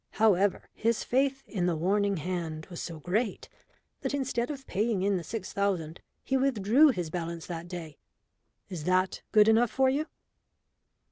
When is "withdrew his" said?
6.35-7.11